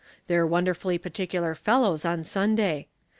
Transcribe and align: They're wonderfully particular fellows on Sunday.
They're 0.25 0.47
wonderfully 0.47 0.97
particular 0.97 1.53
fellows 1.53 2.05
on 2.05 2.23
Sunday. 2.23 2.87